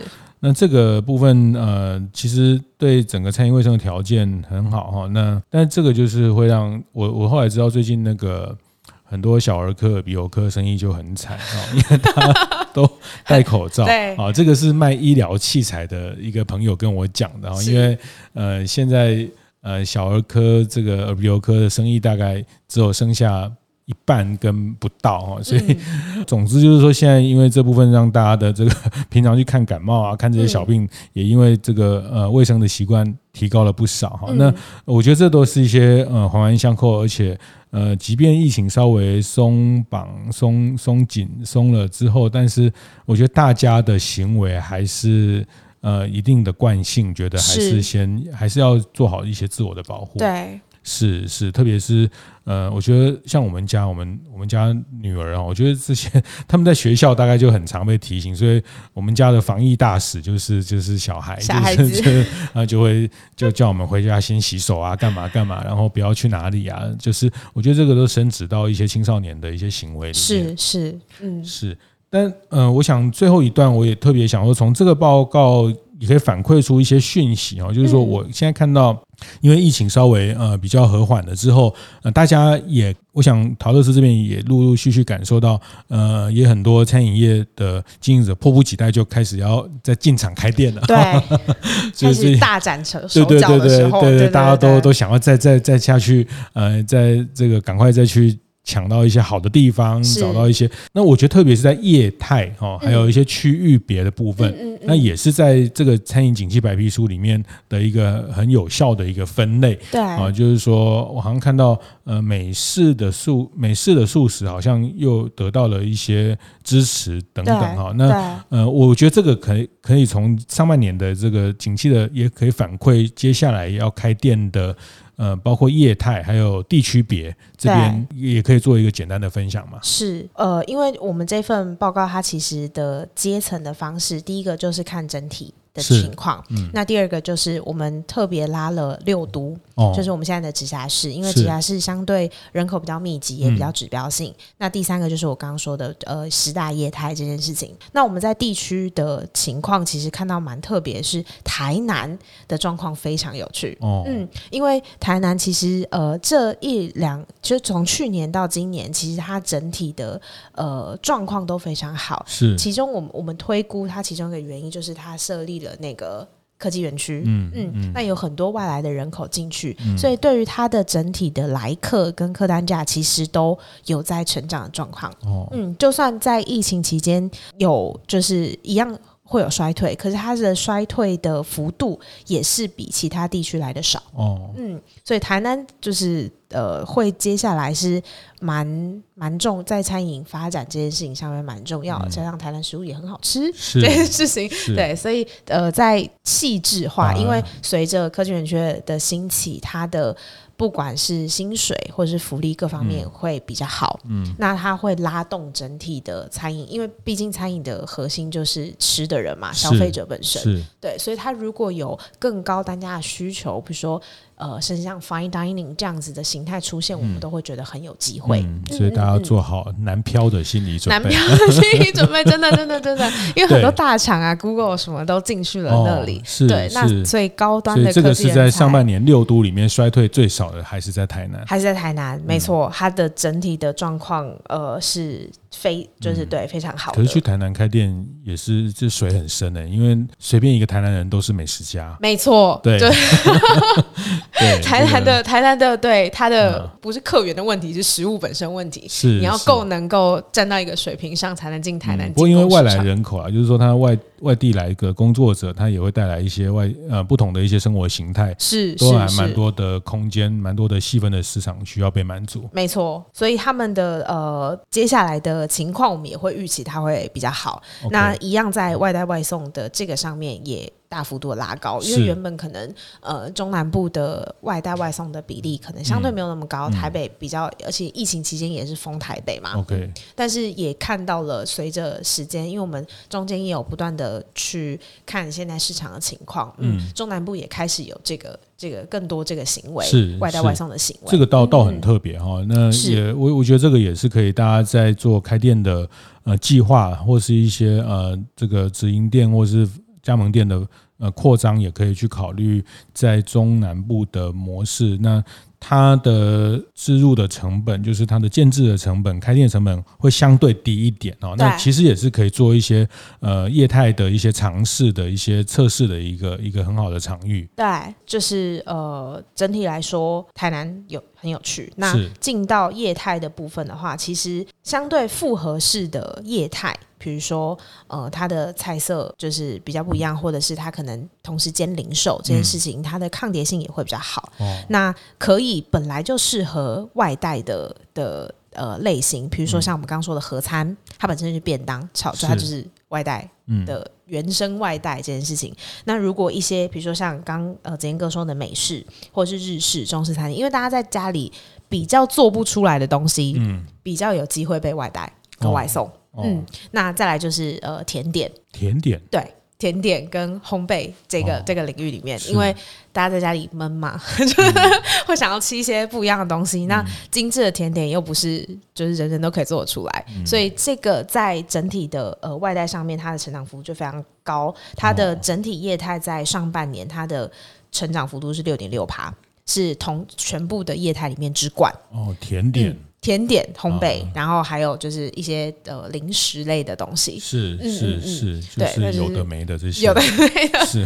[0.47, 5.09] 那这个部分，呃，其实对整个餐饮卫生的条件很好哈。
[5.09, 8.57] 那但是这个就是会让我，我后来知道最近那个
[9.03, 12.33] 很多小儿科、鼻喉科生意就很惨啊，因为他
[12.73, 12.89] 都
[13.27, 13.87] 戴口罩。
[13.87, 17.99] 对啊，这个是卖医疗器材的一个朋友跟我讲的啊，因为
[18.35, 19.29] 呃，现在
[19.63, 23.51] 呃小儿科这个耳鼻喉科的生意大概只有剩下。
[23.87, 25.77] 一半跟不到哈，所以
[26.27, 28.71] 总之就是说，现在因为这部分让大家的这个
[29.09, 34.33] 平常去看感冒啊，看这些小病，也因为这个呃卫生的习惯提高了不少哈。
[34.33, 34.53] 那
[34.85, 37.39] 我觉得这都是一些呃环环相扣，而且
[37.71, 42.73] 呃，即便疫情稍微松绑、松松紧、松了之后，但是
[43.05, 45.47] 我觉得大家的行为还是
[45.81, 50.19] 呃一定的惯性，觉得还是先还是要做好一些自我的保护。
[50.19, 50.61] 对。
[50.89, 52.09] 是是，特别是
[52.45, 56.09] 呃，我觉得像我们家，我们我们家女儿啊，我觉得这些
[56.47, 58.63] 他们在学校大概就很常被提醒，所以
[58.95, 70.15] 我们家的防疫大使就是就是小孩，小孩子就是啊就会就叫我们回家先洗手啊，干嘛干嘛，然后不要去哪里啊，就是我觉得这个都深植到一些青少年的一些行为里面。
[70.15, 71.77] 是是，嗯是，
[72.09, 75.69] 但呃，我想最后一段我也特别想说，从这个报告
[75.99, 79.03] 也可以反馈出一些讯息啊，就是说我现在看到。
[79.41, 91.41] 因为疫情稍微呃比较和缓了之后，呃，大家也，我想陶乐斯这边也陆陆续续感受到，呃，也很多餐饮业的经营者迫不及待就开始要在进场开店了，对，
[91.95, 98.39] 就是大展手对对对对对对，大家都都想要再再再下去，呃，在这个赶快再去。
[98.67, 100.69] 抢到一些好的地方，找到一些。
[100.93, 109.79] 那我觉得，特别是在业态哈，还有一些区域别的部分，嗯嗯嗯、那也是在这个餐饮景气白皮书里面的一个很有效的一个分类。
[109.93, 117.93] 对啊，就是说我好像看到，呃，美式的素美式的素食好像又得到了一些支持等等哈。
[117.97, 124.77] 那呃，我觉得这个可以可以从上半年的这个景气的，也可以反馈接下来要开店的。
[125.17, 129.79] 呃，包括业态还有地区别这边也可以做一个简单的分享嘛。
[129.83, 135.55] 是，呃，因为我们这份报告它其实的阶层的方式，第一个就是看整体。
[135.77, 144.31] 的情况，嗯，那第二个就是我们特别拉了六都，哦，就是我们现在的直辖市，因为直辖市相对人口比较密集，也比较指标性。
[144.31, 147.75] 嗯、那第三个就是我刚刚说的，呃，十大业态这件事情。
[147.93, 160.21] 那我们在地区的情况，其实看到蛮特别，是台南的状况非常有趣，哦，嗯，因为台南其实呃这一两，就从去年到今年，其实它整体的
[160.53, 162.57] 呃状况都非常好，是。
[162.57, 165.66] 其中我们我们推估它其中一个原因就是它设立了。
[165.67, 166.27] 的那个
[166.59, 175.13] 科技园区，嗯嗯，那有很多外来的人口进去，嗯、所以对于它的整体的来客跟客单价，其实都有在成长的状况。
[175.25, 184.03] 哦，嗯，就算在疫情期间有就是一样会有衰退，可是它的衰退的幅度也是比其他地区来的少。
[184.15, 186.31] 哦，嗯，所以台南就是。
[186.51, 188.01] 呃，会接下来是
[188.39, 198.55] 蛮蛮重在餐饮发展这件事情上面蛮重要的，加上台南食物也很好吃 这件事情，对，所以呃，在细致化，因为随着科技园区
[198.87, 200.17] 的兴起，它的
[200.57, 204.01] 不管是薪水或者是福利各方面会比较好。
[204.09, 210.65] 嗯，那它会拉动整体的餐饮，因为毕竟餐饮的核心就是吃的人嘛，消费者本身。
[210.81, 214.01] 对，所以它如果有更高单价的需求，比如说。
[214.37, 218.63] 呃，甚至像 fine dining 这样子的形态出现，嗯、我们都会觉得很有机会、嗯。
[218.71, 221.09] 所以大家要做好南漂的心理准备。
[221.09, 226.19] 南漂的心理准备，真的，真的，真的， 因为很多大厂啊，Google 什么都进去了那里。
[226.19, 231.43] 哦、是，对，那最高端的这个是在上半年六都里面衰退最少的，还是在台南？
[231.47, 232.21] 还是在台南？
[232.27, 235.31] 没错，它的整体的状况，呃，是。
[235.59, 241.97] 非就是对非常好，可是去台南开店也是这水很深的，因为随便一个台南人都是美食家。
[242.01, 242.79] 没错，对。
[242.79, 242.91] 对，
[244.63, 248.87] 台南的台南的对他的不是客源的问题，是食物本身问题。
[248.89, 252.13] 是你要够能够站到一个水平上，才能进台南。
[252.13, 262.49] 不过因为外来人口啊，就是说他外外地来一个工作者，他也会带来一些外呃不同的一些生活形态，是都还蛮多的空间，蛮多的细分的市场需要被满足。
[262.53, 265.47] 没错，所以他们的呃接下来的。
[265.57, 267.63] 情况我们也会预期它会比较好。
[267.91, 279.55] 那一样在外带外送的这个上面也大幅度的拉高，因为原本可能呃中南部的外带外送的比例可能相对没有那么高，嗯、台北比较，而且疫情期间也是封台北嘛。
[279.57, 292.45] OK，但是也看到了随着时间，因为我们中间也有不断的去看现在市场的情况，嗯，中南部也开始有这个这个更多这个行为，是外带外送的行为，这个倒倒很特别哈。
[292.49, 295.89] 那也我我觉得这个也是可以大家在做开店的
[296.23, 299.69] 呃计划或是一些呃这个直营店或是。
[300.07, 300.65] 加盟店的
[300.99, 302.65] 呃扩张也可以去考虑
[302.95, 305.21] 在中南部的模式，那
[305.69, 311.35] 它的置入的成本，就是它的建制的成本、开店成本会相对低一点哦。
[311.37, 317.49] 那其实也是可以做一些呃业态的一些尝试的一些测试的一个一个很好的场域。
[317.57, 317.67] 对，
[318.07, 321.73] 就是呃整体来说，台南有很有趣。
[321.75, 326.73] 那进到业态的部分的话，其实相对复合式的业态。
[326.99, 327.57] 比如说，
[327.89, 334.33] 呃，它的菜色就是比较不一样，或者是它可能同时兼零售这件事情，它的抗跌性也会比较好。
[334.39, 343.29] 哦，那可以本来就适合外带的的呃类型，比如说像我们刚刚说的合餐，它本身是便当，炒出它就是外带
[343.65, 345.55] 的原生外带这件事情。
[345.85, 351.33] 那如果一些比如说像刚呃子贤哥说的美式或者是日式中式餐厅，因为大家在家里
[351.69, 355.91] 比较做不出来的东西，嗯，比较有机会被外带跟外送。
[356.19, 358.99] 嗯，那再来就是呃甜点，甜点。
[359.11, 359.23] 对
[359.59, 362.55] 甜点跟烘焙这个、哦、这个领域里面，因为
[362.93, 366.67] 大家在家里闷嘛， 嗯、会想要吃一些不一样的东西。
[366.67, 374.55] 嗯、那精致的甜点又不是就是人人都可以做得出来，嗯、所以这个在整体的呃外带上面，它的成长幅度就非常高。
[374.77, 377.31] 它的整体业态在上半年它的
[377.73, 379.13] 成长幅度是六点六趴，
[379.47, 381.73] 是同全部的业态里面之冠。
[381.93, 382.71] 哦，甜点。
[382.71, 390.83] 嗯甜点烘焙，然后还有就是一些呃零食类的东西，是是是，就是有的没的这些，有的没的，是。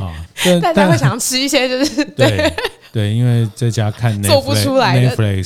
[0.00, 0.24] 啊，
[0.62, 2.50] 大家会想要吃一些，就是对
[2.94, 5.42] 对，因为在家看 做不出来的，对，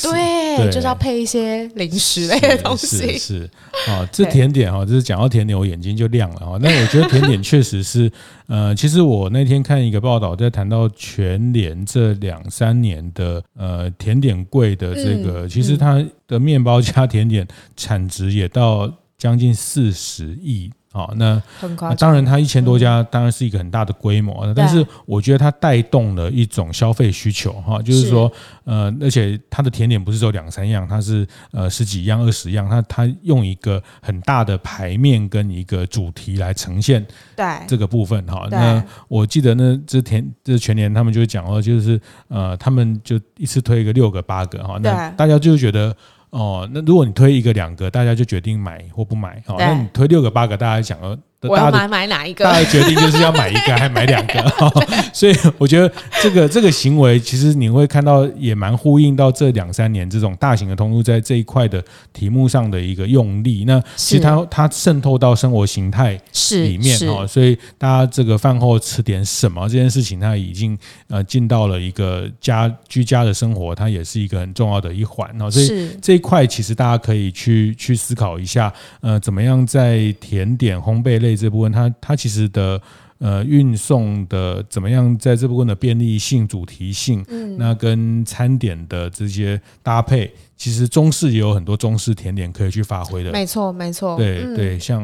[0.71, 3.51] 就是要配一些零食类的 东西，是
[3.89, 6.59] 啊， 这甜点哈，就是讲到甜点，我眼睛就亮了哈。
[6.61, 8.13] 那我觉得甜点确实是。
[8.49, 20.71] 呃，其实我那天看一个报道，在谈到全联这两三年的呃甜点柜的这个，嗯、其实它的面包加甜点产值也到将近四十亿。
[20.91, 28.33] 好，那那当然，它一千多家当然是一个很大的规模，嗯、但是我觉得它带动了一种消费需求哈，就是说，
[28.65, 37.47] 呃，而且它的甜点不是只有两三样，它是呃十几样、二十样，它它用一个很大的牌面跟一个主题来呈现对。
[37.67, 38.49] 这个部分哈。
[38.51, 45.95] 那我记得呢，这甜这全年他们就讲哦，就是呃，他们就一次推一个六个八个哈，那大家就觉得。
[46.31, 49.43] 哦，那如果你推一个两个，大家就决定买或不买。
[49.47, 51.19] 哦，那你推六个八个，大家讲了。
[51.43, 52.45] 我要买买哪一个？
[52.45, 54.45] 大家决定就是要买一个，还买两个。
[55.15, 61.81] 所以我觉得这个这个行为，其实你会看到也蛮呼应到这两三年这种大型的通路在这一块的
[62.13, 63.65] 题目上的一个用力。
[63.67, 66.21] 那其实它它渗透到生活形态
[66.51, 75.49] 里面哦，所以大家这个饭后吃点什么这件事情，它已经呃进到了一个家居家的生活，它也是一个很重要的一环哦。
[75.49, 78.73] 所以这一块其实大家可以去去思考一下，
[79.03, 81.28] 呃，怎么样在甜点烘焙类。
[81.37, 82.81] 这部分它它其实的
[83.19, 93.33] 呃运送的怎么样，在这部分的便利性、主题性，嗯，那跟餐点的这些搭配，其实中式也有很多中式甜点可以去发挥的。
[93.33, 94.17] 没错，没错。
[94.17, 95.01] 对、嗯、对，像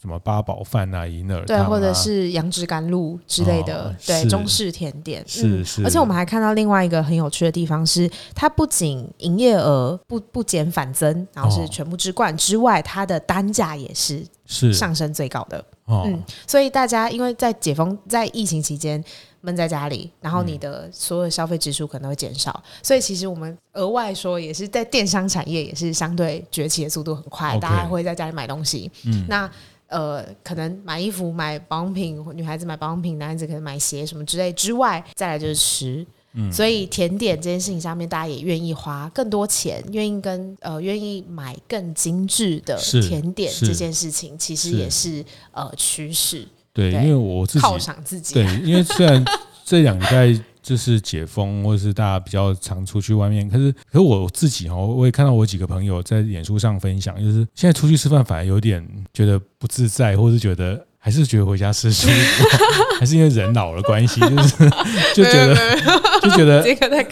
[0.00, 5.22] 什么八宝饭啊、银耳、啊，对，或者是杨枝甘露之类的，哦、对，中式甜点。
[5.26, 5.84] 是、嗯、是。
[5.84, 15.62] 而且我们还看到另外一个很有趣的地方是，它不仅营业额不不减反增，然后是全部之冠之外，它的单价也是是上升最高的。
[15.88, 19.02] 哦、嗯，所以大家因为在解封，在疫情期间
[19.40, 28.90] 闷在家里，然后你的所有消费支出可能会减少，嗯，所以其实我们额外说也是在电商产业也是相对崛起的速度很快，okay, 大家会在家里买东西。
[29.06, 29.50] 嗯，那
[29.86, 36.02] 呃，可能买衣服、买保养品，女孩子买保养品，男孩子可能买鞋什么之类之外，再来就是吃。
[36.02, 36.06] 嗯，
[36.52, 46.46] 所以甜点这件事情上面，大家也愿意花更多钱，愿意跟呃愿意买更精致的甜点这件事情，其实也是，是呃趋势。
[46.72, 48.34] 对，因为我自己犒赏自己。
[48.34, 49.24] 对，因为虽然
[49.64, 50.32] 这两代
[50.62, 60.86] 就是解封，或者是大家比较常出去外面，可是可是我自己哦，我也看到我几个朋友在演出上分享，就是现在出去吃饭反而有点觉得不自在，或是觉得。
[60.98, 62.44] 还是觉得回家吃舒服，
[62.98, 64.70] 还是因为人老了关系，就是
[65.14, 65.54] 就觉得
[66.22, 66.64] 就觉得，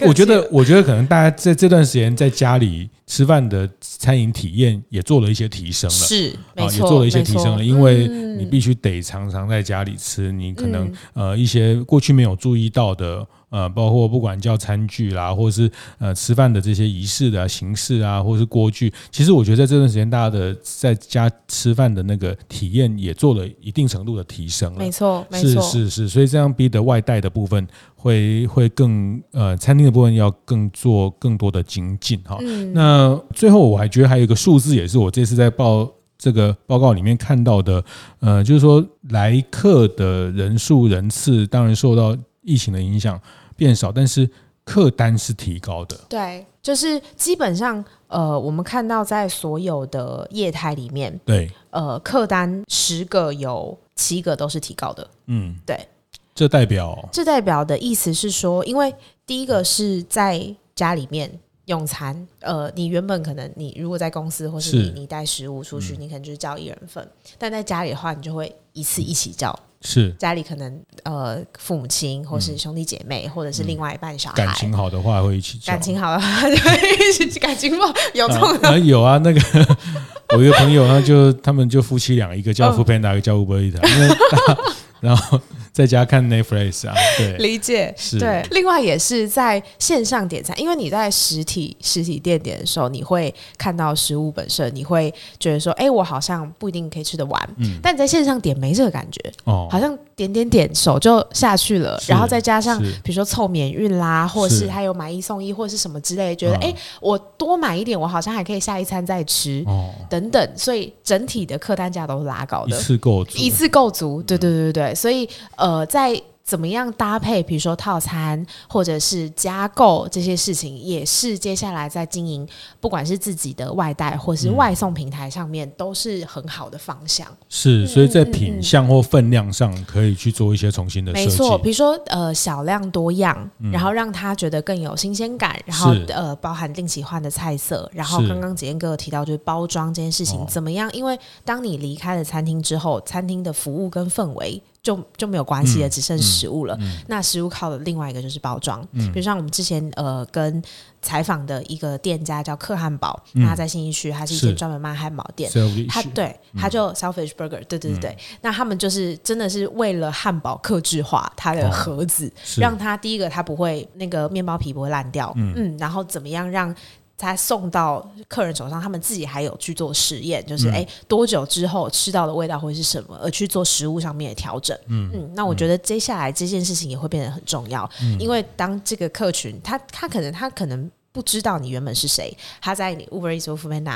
[0.07, 13.27] 我觉得我觉得可能大家在这段时间在家里吃饭的餐饮体验也做了一些提升了，是，啊，也做了一些提升了，因为你必须得常常在家里吃，你可能呃一些过去没有注意到的。
[13.49, 24.79] 呃，包括不管叫餐具啦，或者是呃吃饭的这些仪式的形式啊，或者是锅具，其实我觉得在这段时间，大家的在家吃饭的那个体验也做了一定程度的提升了。
[24.79, 32.37] 没错，没错，是是是，所以这样逼得外带的部分会会更呃，餐厅的部分要更做更多的精进哈。
[32.41, 32.73] 嗯。
[32.73, 35.89] 那最后我还觉得还有一个数字，也是我这次在报
[36.19, 37.85] 这个报告里面看到的，
[38.19, 42.17] 呃，就是说来客的人数人次，当然受到。
[42.47, 43.21] 疫情的影响
[43.57, 44.31] 变少，但是
[44.65, 45.97] 客单是提高的。
[46.09, 55.11] 对，就是基本上，呃，我们看到在所有的业态里面，对，呃，客单十个有七个都是提高的。
[55.27, 55.89] 嗯，对，
[56.35, 58.95] 这代表这代表的意思是说，因为
[59.27, 61.31] 第一个是在家里面
[61.65, 69.59] 用餐，呃，你原本可能你如果在公司或是你是你带食物出去，嗯，你可能就是叫一人份，但在家里的话，你就会一次一起叫。
[69.81, 70.11] 是。
[70.13, 74.37] 家里可能呃父母亲或是兄弟姐妹、嗯、或者是另外一半小孩。
[74.37, 79.41] 感情好的话会一起感情好的话 就会一起感情不好有这种、啊、有啊那个
[80.37, 84.17] 我一个朋友他就他们就夫妻俩一个叫 foodpanda 一个叫 Uber Eats 因为
[85.01, 85.41] 然后。
[85.77, 88.19] 在家看 Netflix 啊，对，理解是。
[88.19, 97.55] 对，另外也是在线上点餐，因为你在实体实体店点的时候，你会看到食物本身，你会觉得说，哎、欸，我好像不一定可以吃得完。
[97.59, 97.79] 嗯。
[97.83, 115.77] 但你在线上点没这个感觉，哦，好像点点点手就下去了，然后再加上比如说凑免运啦，或是还有买一送一或者是什么之类，觉得哎、欸，我多买一点，我好像还可以下一餐再吃，哦，等等，所以整体的客单价都是拉高的，一次够足，一次够足，对对对对，所以呃。
[115.77, 122.47] 呃，在怎么样搭配，比如说套餐或者是加购这些事情，也是接下来在经营，
[122.81, 127.27] 不管是自己的外带或是外送平台上面，都是很好的方向。
[127.49, 131.27] 是，所以在品相或分量上，可以去做一些重新的设计。
[131.27, 140.89] 没错，比如说呃，小量多样，然后让他觉得更有新鲜感，然后呃，包含定期换的菜色，然后刚刚杰恩哥有提到就是包装这件事情怎么样？
[140.93, 144.63] 因为当你离开了餐厅之后，餐厅的服务跟氛围。
[144.87, 146.79] 就就没有关系了，只剩食物了。
[147.09, 150.63] 那食物靠的另外一个就是包装，嗯、比如像我们之前呃跟
[151.03, 155.51] 采访的一个店家叫克汉堡，嗯、他在新义区，他是一间专门卖汉堡店。
[155.89, 158.17] 他对，他就 Selfish Burger，对对对。
[158.43, 166.73] 那他们就是真的是为了汉堡克制化它的盒子，哦、让它第一个它不会那个面包皮不会烂掉，嗯，嗯，然后怎么样让。
[167.19, 174.77] 他送到客人手上，他们自己还有去做实验，就是哎、嗯，多久之后吃到的味道会是什么，而去做食物上面的调整。
[174.89, 180.91] 嗯嗯，那我觉得接下来这件事情也会变得很重要，嗯、因为当这个客群，他他可能他可能。
[181.17, 183.47] 不知道你原本是谁，他在你 Uber Eats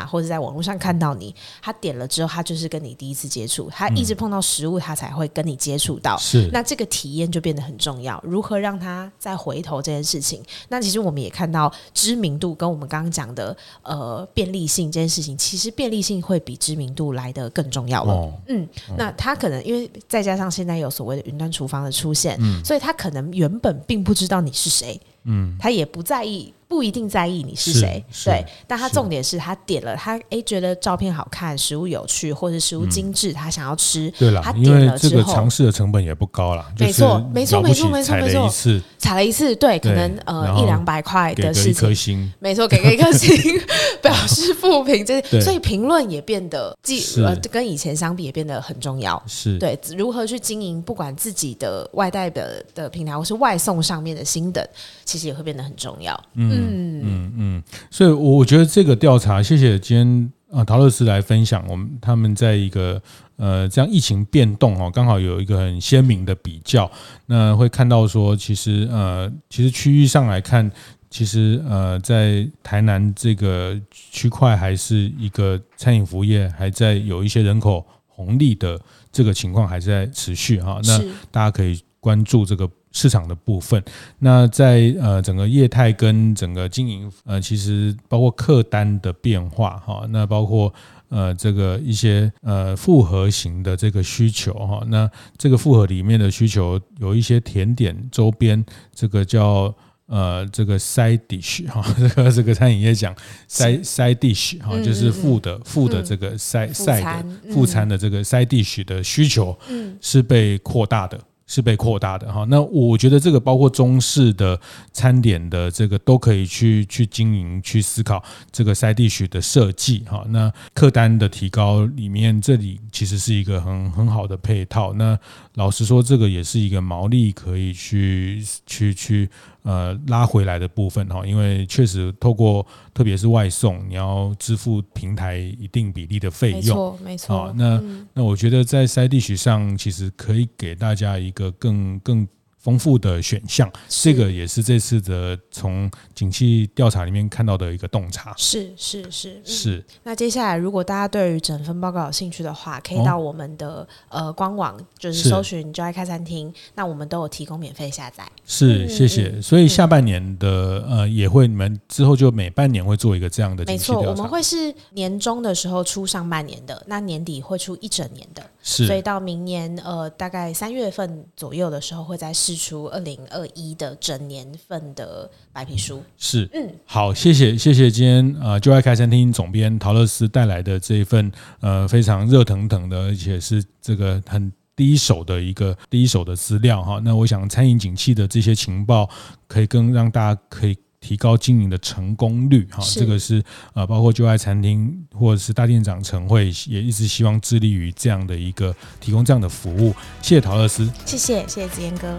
[0.07, 6.17] 或者在网络上看到你，他点了之后，他就是跟你第一次接触，他一直碰到食物，他才会跟你接触到。
[6.17, 8.19] 是，那这个体验就变得很重要。
[8.25, 10.43] 如何让他再回头这件事情？
[10.71, 18.15] 那其实我们也看到知名度跟我们刚刚讲的呃便利性这件事情，其实便利性会比知名度来的更重要了。
[18.15, 18.67] 哦、嗯，
[18.97, 26.55] 那他可能因为再加上现在有所谓的云端厨房的出现，嗯，所以他可能原本并不知道你是谁，嗯，他也不在意。
[26.71, 43.61] 不一定在意你是谁，对，但他重点是他点了他哎觉得照片好看，食物有趣，或者食物精致，他想要吃，对了，他点了之后，这个尝试的成本也不高了，没错，没错，没错，没错，没错一次，踩了一次，对，可能呃一两百块的事情，一颗星，没错，给个一颗星，
[44.01, 49.59] 表示负评，这所以评论也变得，既呃跟以前相比也变得很重要，是。
[49.59, 54.65] 对如何去经营，不管自己的外带的的平台或是外送上面的新等，
[55.05, 56.60] 其实也会变得很重要，嗯。
[56.61, 63.01] 嗯嗯嗯，所以我我觉得这个调查，谢谢今天啊陶乐斯来分享，我们他们在一个
[63.37, 66.91] 呃这样疫情变动哦，刚好有一个很鲜明的比较，
[67.27, 70.71] 那会看到说，其实呃其实区域上来看，
[71.09, 78.79] 其实呃在台南这个区块还是一个餐饮服务业还在有一些人口红利的
[79.11, 80.99] 这个情况还在持续哈，那
[81.31, 82.69] 大家可以关注这个。
[82.93, 83.83] 市场的部分，
[84.19, 90.73] 那在呃整个业态跟整个经营呃，其实包括客单的变化哈，那包括
[91.09, 99.73] 呃这个一些呃复合型的这个需求哈，那这个复合里面的需求有一些甜点周边，这个叫
[100.07, 103.15] 呃这个 side dish 哈， 这个这个餐饮业讲
[103.49, 109.57] side side dish 哈，就是副的副的这个 side side 的副餐的这个 side dish 的需求
[110.01, 111.21] 是被扩大的。
[111.51, 114.57] 是被扩大的哈，那我觉得这个包括中式的
[114.93, 118.23] 餐点的这个都可以去去经营去思考
[118.53, 124.93] 这个 side dish 的设计哈，那客单的提高里面，这里其实是一个很很好的配套。
[124.95, 125.19] 那
[125.55, 129.29] 老实说，这个也是一个毛利可以去去去。
[129.63, 137.55] 呃，拉回来的部分哈，因为确实透过特别是外送，你要支付平台一定比例的费用，没错，没错。
[137.57, 142.27] 那、嗯、那我觉得在 side dish 上，其实可以给大家一个更更。
[142.61, 148.35] 丰富的选项，这个也是这次的从景气调查里面看到的一个洞察。
[148.37, 149.85] 是是是、嗯、是。
[150.03, 158.31] 那接下来，如果大家对于整份报告有兴趣的话，可以到我们的、哦、呃官网，就是搜寻“就爱开餐厅”，那我们都有提供免费下载。
[158.45, 159.33] 是，谢谢。
[159.35, 163.65] 嗯、所以下半年的呃也会，你们之后就每半年会做一个这样的。
[163.65, 168.43] 没错，我们会是年终的时候出上半年的，那年底会出一整年的。
[168.63, 168.87] 是。
[168.87, 181.31] 所以到明年呃大概三月份左右的时候会再试出二零二一的整年份的白皮书是，嗯，好，谢谢谢谢今天呃就爱开餐厅总编陶乐斯带来的这一份
[181.61, 187.01] 呃非常热腾腾的，而且是这个很第一手的一个第一手的资料哈。
[187.05, 189.09] 那我想餐饮景气的这些情报，
[189.47, 190.77] 可以更让大家可以。
[191.03, 193.43] 提高经营的成功率，哈，这个是
[193.73, 199.95] 呃，包括就爱餐厅或者是大店长晨会也一直希望致力于这样的一个提供这样的服务。
[200.21, 202.19] 谢谢陶乐斯，谢谢谢谢子嫣哥。